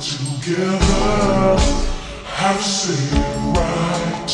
together. 0.00 1.58
How 2.24 2.52
to 2.56 2.62
it 2.62 3.12
right. 3.56 4.30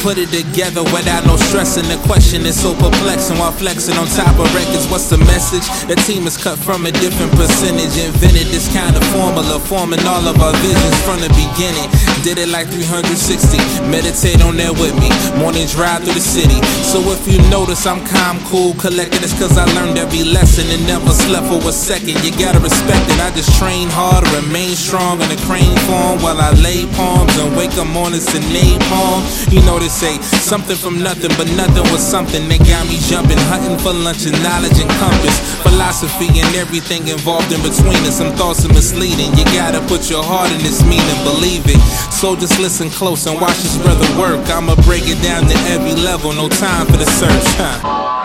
Put 0.04 0.20
it 0.20 0.28
together 0.28 0.84
without 0.92 1.24
no 1.24 1.32
stress 1.48 1.80
and 1.80 1.88
the 1.88 1.96
question 2.04 2.44
is 2.44 2.60
so 2.60 2.76
perplexing 2.76 3.38
while 3.40 3.56
flexing 3.56 3.96
on 3.96 4.04
top 4.12 4.36
of 4.36 4.44
records. 4.52 4.84
What's 4.92 5.08
the 5.08 5.16
message? 5.16 5.64
The 5.88 5.96
team 6.04 6.28
is 6.28 6.36
cut 6.36 6.60
from 6.60 6.84
a 6.84 6.92
different 6.92 7.32
percentage. 7.32 7.96
Invented 7.96 8.52
this 8.52 8.68
kind 8.68 8.92
of 8.92 9.00
formula, 9.16 9.56
forming 9.64 10.04
all 10.04 10.20
of 10.28 10.36
our 10.44 10.52
visions 10.60 10.98
from 11.08 11.24
the 11.24 11.32
beginning. 11.32 11.88
Did 12.20 12.36
it 12.36 12.52
like 12.52 12.68
360. 12.68 13.56
Meditate 13.88 14.44
on 14.44 14.60
that 14.60 14.76
with 14.76 14.92
me. 15.00 15.08
Morning 15.40 15.64
drive 15.72 16.04
through 16.04 16.20
the 16.20 16.20
city. 16.20 16.60
So 16.84 17.00
if 17.08 17.24
you 17.24 17.40
notice 17.48 17.88
I'm 17.88 18.04
calm, 18.04 18.44
cool, 18.44 18.76
collected, 18.76 19.24
it's 19.24 19.32
cause 19.40 19.56
I 19.56 19.64
learned 19.72 19.96
every 19.96 20.28
lesson 20.28 20.68
and 20.68 20.84
never 20.84 21.16
slept 21.16 21.48
for 21.48 21.64
a 21.64 21.72
second. 21.72 22.20
You 22.20 22.32
gotta 22.36 22.60
respect 22.60 23.08
it. 23.08 23.16
I 23.24 23.32
just 23.32 23.56
train 23.56 23.88
hard, 23.88 24.28
remain 24.36 24.76
strong 24.76 25.24
in 25.24 25.32
the 25.32 25.40
crane 25.48 25.80
form 25.88 26.20
while 26.20 26.44
I 26.44 26.52
lay 26.60 26.84
palms 26.92 27.32
and 27.40 27.56
wake 27.56 27.72
up 27.80 27.88
mornings 27.88 28.28
to 28.36 28.40
napalm. 28.52 29.24
You 29.48 29.64
know 29.64 29.80
they 29.80 29.93
say 29.94 30.18
something 30.42 30.76
from 30.76 30.98
nothing, 30.98 31.30
but 31.38 31.46
nothing 31.54 31.86
was 31.94 32.02
something 32.02 32.48
They 32.48 32.58
got 32.58 32.82
me 32.90 32.98
jumping, 32.98 33.38
hunting 33.46 33.78
for 33.78 33.94
lunch 33.94 34.26
and 34.26 34.34
knowledge 34.42 34.74
and 34.82 34.90
compass, 34.98 35.38
philosophy 35.62 36.26
and 36.34 36.50
everything 36.58 37.06
involved 37.06 37.52
in 37.54 37.62
between 37.62 38.02
it. 38.02 38.10
Some 38.10 38.34
thoughts 38.34 38.66
are 38.66 38.74
misleading. 38.74 39.30
You 39.38 39.44
gotta 39.54 39.80
put 39.86 40.10
your 40.10 40.24
heart 40.24 40.50
in 40.50 40.58
this 40.58 40.82
meaning, 40.82 41.18
believe 41.22 41.62
it. 41.70 41.78
So 42.10 42.34
just 42.34 42.58
listen 42.58 42.90
close 42.90 43.26
and 43.26 43.40
watch 43.40 43.58
this 43.62 43.78
brother 43.78 44.08
work. 44.18 44.42
I'ma 44.50 44.74
break 44.82 45.06
it 45.06 45.22
down 45.22 45.46
to 45.46 45.56
every 45.70 45.94
level. 45.94 46.32
No 46.32 46.48
time 46.48 46.86
for 46.86 46.98
the 46.98 47.06
search, 47.06 47.46
huh? 47.54 48.23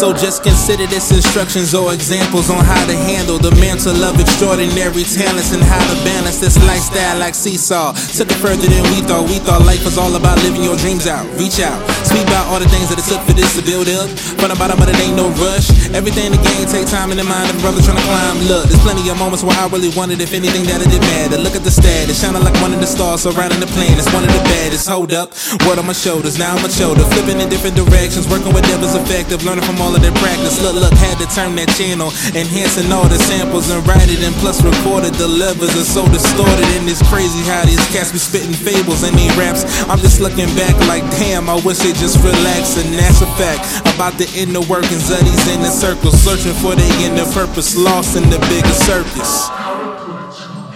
So 0.00 0.16
just 0.16 0.40
consider 0.40 0.88
this 0.88 1.12
instructions 1.12 1.76
or 1.76 1.92
examples 1.92 2.48
on 2.48 2.64
how 2.64 2.80
to 2.88 2.96
handle 2.96 3.36
the 3.36 3.52
mantle 3.60 4.00
of 4.00 4.16
extraordinary 4.16 5.04
talents 5.04 5.52
and 5.52 5.60
how 5.60 5.76
to 5.76 5.96
balance 6.08 6.40
this 6.40 6.56
lifestyle 6.64 7.20
like 7.20 7.36
seesaw. 7.36 7.92
Took 8.16 8.32
it 8.32 8.40
further 8.40 8.64
than 8.64 8.80
we 8.96 9.04
thought. 9.04 9.28
We 9.28 9.44
thought 9.44 9.60
life 9.68 9.84
was 9.84 10.00
all 10.00 10.16
about 10.16 10.40
living 10.40 10.64
your 10.64 10.80
dreams 10.80 11.04
out. 11.04 11.28
Reach 11.36 11.60
out, 11.60 11.76
speak 12.08 12.24
about 12.32 12.48
all 12.48 12.56
the 12.56 12.70
things 12.72 12.88
that 12.88 12.96
it 12.96 13.04
took 13.12 13.20
for 13.28 13.36
this 13.36 13.52
to 13.60 13.62
build 13.62 13.92
up. 13.92 14.08
From 14.40 14.48
the 14.48 14.56
bottom, 14.56 14.80
but 14.80 14.88
it 14.88 14.96
ain't 15.04 15.20
no 15.20 15.28
rush. 15.36 15.68
Everything 15.92 16.32
in 16.32 16.40
the 16.40 16.40
game 16.48 16.64
take 16.64 16.88
time 16.88 17.12
in 17.12 17.20
the 17.20 17.28
mind 17.28 17.52
of 17.52 17.60
a 17.60 17.62
brother 17.62 17.84
trying 17.84 18.00
to 18.00 18.06
climb. 18.08 18.40
Look, 18.48 18.72
there's 18.72 18.80
plenty 18.80 19.04
of 19.12 19.20
moments 19.20 19.44
where 19.44 19.52
I 19.60 19.68
really 19.68 19.92
wondered 19.92 20.24
if 20.24 20.32
anything 20.32 20.64
that 20.72 20.80
it 20.80 20.88
did 20.88 21.04
matter. 21.12 21.36
Look 21.36 21.52
at 21.52 21.60
the 21.60 21.70
status, 21.70 22.09
shining 22.20 22.44
like 22.44 22.56
one 22.60 22.76
of 22.76 22.80
the 22.84 22.86
stars 22.86 23.24
surrounding 23.24 23.64
the 23.64 23.70
planet. 23.72 23.96
It's 23.96 24.12
one 24.12 24.20
of 24.20 24.28
the 24.28 24.44
baddest. 24.44 24.84
Hold 24.92 25.16
up, 25.16 25.32
word 25.64 25.80
on 25.80 25.88
my 25.88 25.96
shoulders, 25.96 26.36
now 26.36 26.52
I'm 26.52 26.60
a 26.60 26.68
shoulder. 26.68 27.00
Flipping 27.16 27.40
in 27.40 27.48
different 27.48 27.80
directions, 27.80 28.28
working 28.28 28.52
with 28.52 28.68
devils 28.68 28.92
effective, 28.92 29.40
learning 29.40 29.64
from 29.64 29.80
all 29.80 29.96
of 29.96 30.04
their 30.04 30.12
practice. 30.20 30.60
Look, 30.60 30.76
look, 30.76 30.92
had 31.00 31.16
to 31.16 31.28
turn 31.32 31.56
that 31.56 31.72
channel, 31.80 32.12
enhancing 32.36 32.92
all 32.92 33.08
the 33.08 33.16
samples 33.16 33.72
and 33.72 33.80
write 33.88 34.12
it 34.12 34.20
and 34.20 34.36
plus 34.44 34.60
recorded. 34.60 35.16
The 35.16 35.28
levels 35.28 35.72
are 35.72 35.88
so 35.88 36.04
distorted 36.12 36.68
and 36.76 36.84
it's 36.84 37.00
crazy 37.08 37.40
how 37.48 37.64
these 37.64 37.80
cats 37.88 38.12
be 38.12 38.20
spitting 38.20 38.52
fables 38.52 39.00
and 39.00 39.16
they 39.16 39.32
raps. 39.40 39.64
I'm 39.88 39.98
just 40.04 40.20
looking 40.20 40.52
back 40.60 40.76
like, 40.92 41.04
damn, 41.16 41.48
I 41.48 41.56
wish 41.64 41.80
they 41.80 41.96
just 41.96 42.20
relax 42.20 42.76
and 42.76 42.92
that's 42.92 43.24
a 43.24 43.30
fact 43.40 43.64
about 43.96 44.20
the 44.20 44.28
inner 44.36 44.60
workings 44.68 45.08
of 45.08 45.24
these 45.24 45.44
inner 45.48 45.72
circles, 45.72 46.20
searching 46.20 46.52
for 46.60 46.76
their 46.76 46.92
inner 47.00 47.24
purpose, 47.32 47.72
lost 47.72 48.12
in 48.20 48.28
the 48.28 48.40
bigger 48.52 48.76
circus. 48.76 49.48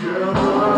together. 0.04 0.73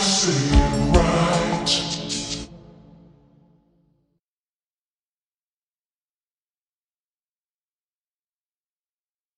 Say 0.00 0.56
it 0.56 0.96
right. 0.96 1.99